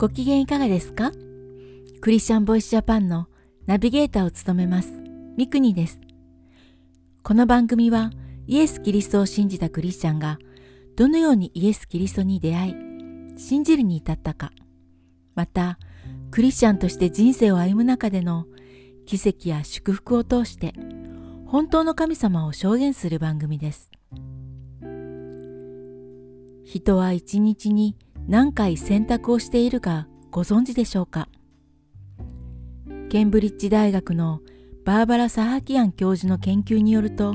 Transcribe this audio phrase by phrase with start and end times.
[0.00, 1.12] ご機嫌いかがですか？
[2.00, 3.28] クリスチャンボイスジャパンの
[3.66, 4.94] ナビゲーターを務めます
[5.36, 6.00] ミクニです。
[7.22, 8.10] この番組は
[8.46, 10.38] イエス・キリストを信じたクリスチャンが
[10.96, 12.74] どのようにイエス・キリストに出会い
[13.36, 14.52] 信じるに至ったか
[15.34, 15.78] また
[16.30, 18.46] クリスチャンとして人生を歩む中での
[19.04, 20.72] 奇跡や祝福を通して
[21.44, 23.90] 本当の神様を証言する番組です。
[26.64, 27.98] 人は一日に
[28.30, 31.28] 何回選択をしているかご存知でしょうか？
[33.08, 34.38] ケンブリッジ大学の
[34.84, 37.34] バーバラ・サハキアン教授の研究によると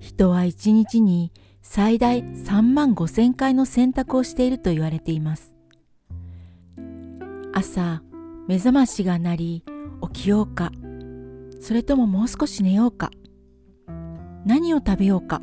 [0.00, 1.32] 人は一日に
[1.62, 5.54] 最大3万5千回の選択をしていると言われています。
[7.54, 8.02] 朝
[8.46, 9.64] 目覚ましが鳴り
[10.12, 10.70] 起きようか。
[11.62, 13.10] それとももう少し寝ようか。
[14.44, 15.40] 何を食べようか。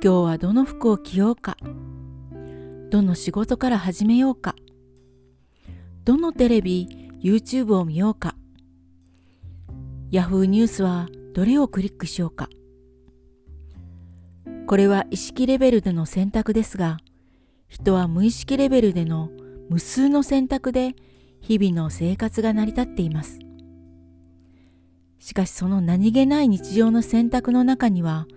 [0.00, 1.58] 日はどの服を着ようか。
[2.94, 4.54] どの仕事から始めようか。
[6.04, 8.36] どのテレビ YouTube を見ようか。
[10.12, 10.44] Yahoo!
[10.44, 12.48] ニュースはどれをクリックしようか。
[14.68, 16.98] これは意識レベルでの選択ですが
[17.66, 19.28] 人は無意識レベルでの
[19.68, 20.94] 無数の選択で
[21.40, 23.40] 日々の生活が成り立っています。
[25.18, 28.28] しかしその何気ない日常の選択の中には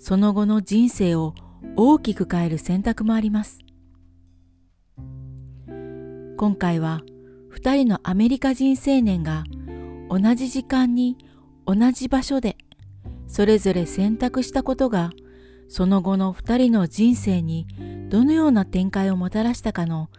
[0.00, 1.36] その後の人生を
[1.76, 3.63] 大きく変える選択もあります。
[6.36, 7.02] 今回は
[7.52, 9.44] 2人のアメリカ人青年が
[10.10, 11.16] 同じ時間に
[11.66, 12.56] 同じ場所で
[13.26, 15.10] それぞれ選択したことが
[15.68, 17.66] その後の2人の人生に
[18.08, 20.10] どのような展開をもたらしたかの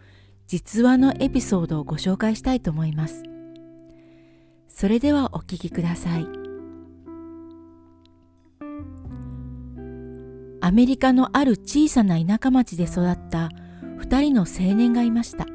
[0.46, 3.22] 実話のエピソードをご紹介したいと思います。
[4.68, 6.26] それではお聞きください。
[10.60, 13.50] アメリカのある小さな田舎町で育った
[13.98, 15.46] 2人の青年がいました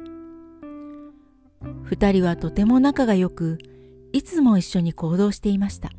[1.92, 3.58] 2人はとても仲が良く
[4.14, 5.90] いつも一緒に行動していました。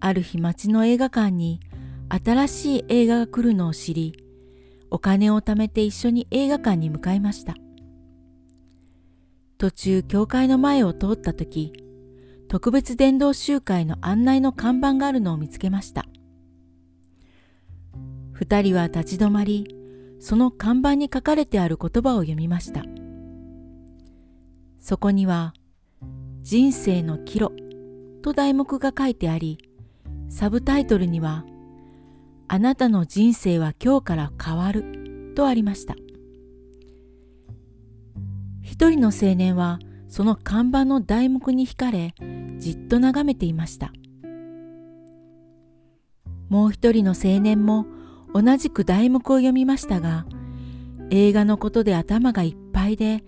[0.00, 1.60] ある日町の映画館に
[2.10, 4.14] 新しい映画が来るのを知り
[4.90, 7.54] お金を貯めて一緒に映画館に向かいました。
[9.56, 11.72] 途中教会の前を通った時
[12.48, 16.04] 特別伝道集会の案内の看板があるのを見つけました。
[18.32, 19.74] 二人は立ち止まり、
[20.20, 22.84] その看板に書かれてある言葉を読みました。
[24.86, 25.52] そこには、
[26.42, 27.50] 人生の岐路
[28.22, 29.58] と題目が書いてあり、
[30.28, 31.44] サブタイトルには、
[32.46, 35.96] あなたの人生は今日から変わるとありました。
[38.62, 42.14] 一人の青年はその看板の題目に惹かれ、
[42.58, 43.92] じっと眺めていました。
[46.48, 47.86] もう一人の青年も
[48.32, 50.26] 同じく題目を読みましたが
[51.10, 53.24] 映画のことで頭がいっぱいで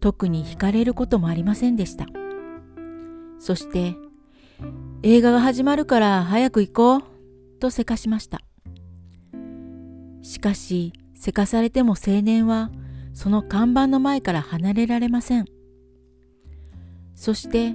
[0.00, 2.06] 特に惹かれることもありませんでした。
[3.38, 3.96] そして
[5.02, 7.02] 映画が始まるから早く行こう
[7.60, 8.40] とせかしました。
[10.22, 12.70] しかしせかされても青年は
[13.14, 15.46] その看板の前から離れられません。
[17.14, 17.74] そして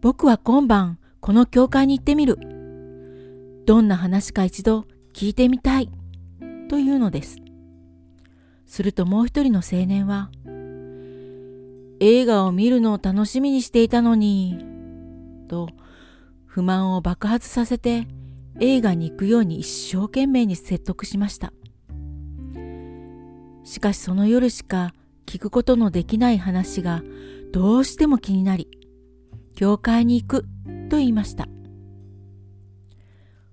[0.00, 2.38] 僕は今晩この教会に行ってみる。
[3.66, 5.90] どんな話か一度聞いてみたい
[6.68, 7.36] というのです。
[8.66, 10.30] するともう一人の青年は、
[12.00, 14.58] 映画を見るのを楽しみにしていたのに、
[15.48, 15.68] と
[16.46, 18.06] 不満を爆発させて
[18.60, 21.52] 映画に行くように一生懸命に説得しました。
[23.64, 24.94] しかしその夜しか
[25.26, 27.02] 聞くことのできない話が
[27.52, 28.68] どうしても気になり、
[29.54, 30.42] 教会に行く
[30.88, 31.48] と言いました。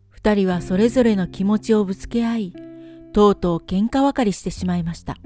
[0.10, 2.54] 二人はそれぞれの気持ちをぶつけ合い、
[3.14, 5.18] とうとう喧嘩別れしてしまいました。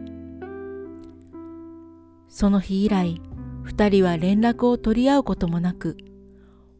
[2.29, 3.21] その日以来、
[3.63, 5.97] 二人は連絡を取り合うこともなく、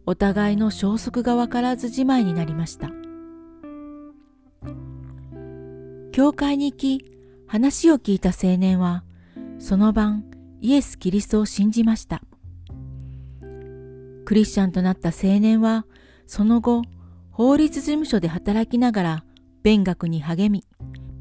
[0.06, 2.92] お互いの消息がわからずじまいになりました。
[6.12, 7.06] 教会に行き、
[7.48, 9.04] 話を聞いた青年は、
[9.58, 10.26] その晩、
[10.62, 12.22] イエス・キリストを信じました。
[14.26, 15.86] クリスチャンとなった青年は、
[16.28, 16.84] その後、
[17.32, 19.24] 法律事務所で働きながら
[19.64, 20.64] 勉学に励み、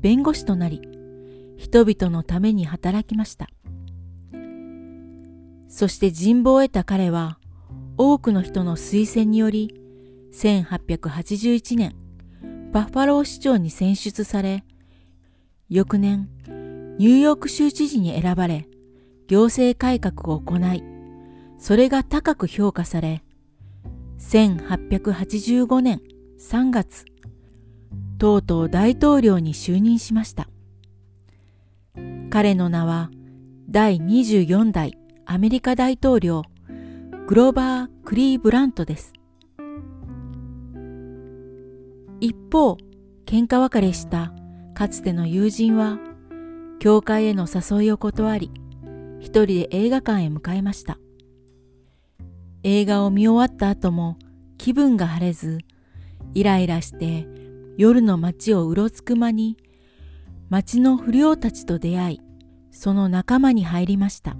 [0.00, 0.82] 弁護士となり、
[1.56, 3.48] 人々のために働きました。
[5.68, 7.38] そして人望を得た彼は、
[7.96, 9.74] 多くの人の推薦により、
[10.32, 11.94] 1881年、
[12.72, 14.64] バッファロー市長に選出され、
[15.68, 16.28] 翌年、
[16.98, 18.66] ニューヨーク州知事に選ばれ、
[19.26, 20.82] 行政改革を行い、
[21.58, 23.22] それが高く評価され、
[24.18, 26.00] 1885年
[26.40, 27.04] 3月、
[28.18, 30.48] とうとう大統領に就任しました。
[32.30, 33.10] 彼の名は
[33.70, 34.98] 第24代
[35.30, 36.42] アメリカ大統領
[37.26, 39.12] グローバー・クリーブラントです。
[42.18, 42.78] 一方、
[43.26, 44.32] 喧嘩別れした
[44.72, 45.98] かつての友人は、
[46.78, 48.50] 教会への誘いを断り、
[49.20, 50.98] 一人で映画館へ向かいました。
[52.62, 54.16] 映画を見終わった後も
[54.56, 55.58] 気分が晴れず、
[56.32, 57.28] イライラして
[57.76, 59.58] 夜の街をうろつく間に、
[60.48, 62.20] 街の不良たちと出会い、
[62.70, 64.34] その仲間に入りました。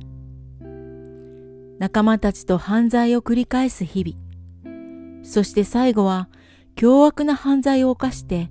[1.78, 5.24] 仲間たちと犯罪を繰り返す日々。
[5.24, 6.28] そして最後は
[6.74, 8.50] 凶悪な犯罪を犯して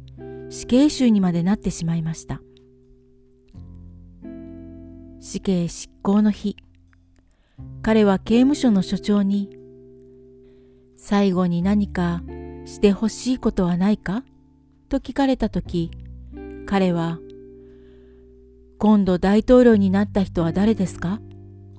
[0.49, 2.41] 死刑囚にまでなってしまいました。
[5.19, 6.55] 死刑執行の日。
[7.81, 9.49] 彼は刑務所の所長に、
[10.95, 12.21] 最後に何か
[12.65, 14.23] してほしいことはないか？
[14.89, 15.91] と聞かれたとき、
[16.65, 17.19] 彼は、
[18.77, 21.19] 今度大統領になった人は誰ですか？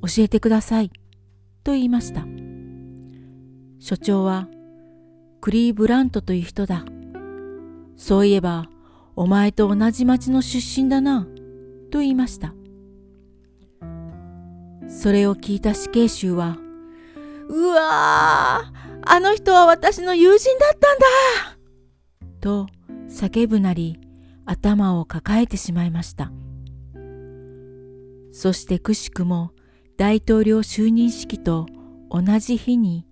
[0.03, 0.91] 教えてください。
[1.64, 2.26] と言いました。
[3.78, 4.49] 所長は、
[5.40, 6.84] クリー・ブラントという人だ。
[7.96, 8.66] そういえば、
[9.16, 11.26] お前と同じ町の出身だな。
[11.90, 12.55] と言いました。
[14.88, 16.56] それを聞いた死刑囚は、
[17.49, 18.78] うわー
[19.11, 21.06] あの人は私の友人だったんだ
[22.40, 22.66] と
[23.08, 23.99] 叫ぶなり
[24.44, 26.31] 頭を抱えてしまいました。
[28.32, 29.52] そしてくしくも
[29.99, 31.67] 大統領就任式と
[32.09, 33.05] 同じ日に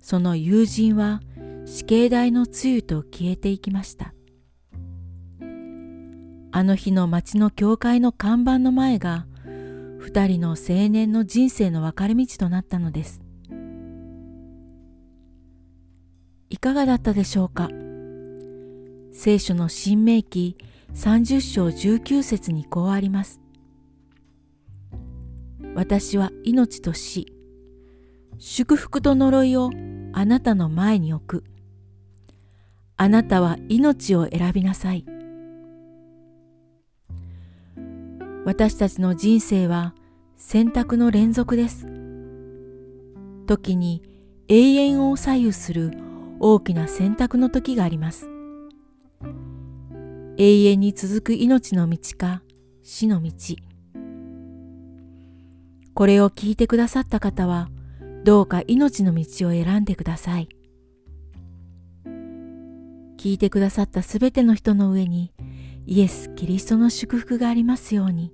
[0.00, 1.20] その友人は
[1.66, 4.14] 死刑台のつゆと消えていきました。
[6.54, 9.26] あの日の町の教会の看板の前が
[9.98, 13.20] 二人の青年の人生の分かれ道となったのです。
[16.48, 17.68] いかがだったでしょうか？
[19.12, 20.56] 聖書の新明記
[20.94, 23.41] 30章19節にこうあります。
[25.74, 27.32] 私は命と死、
[28.38, 29.70] 祝福と呪いを
[30.12, 31.44] あなたの前に置く。
[32.96, 35.04] あなたは命を選びなさい。
[38.44, 39.94] 私たちの人生は
[40.36, 41.86] 選択の連続です。
[43.46, 44.02] 時に
[44.48, 45.92] 永遠を左右する
[46.40, 48.28] 大きな選択の時があります。
[50.36, 52.42] 永遠に続く命の道か
[52.82, 53.32] 死の道。
[55.94, 57.68] これを聞いてくださった方は、
[58.24, 60.48] どうか命の道を選んでください。
[63.18, 65.32] 聞いてくださったすべての人の上に、
[65.86, 68.32] イエス・キリストの祝福がありますように。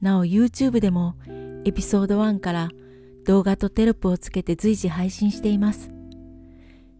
[0.00, 1.14] なお YouTube でも
[1.64, 2.68] エピソード1から
[3.24, 5.90] 動画とテロップをつけて随時配信しています。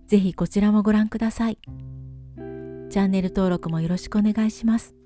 [0.06, 1.58] ぜひこちらもご覧ください。
[2.90, 5.01] チャンネル登録もよろしくお願いします。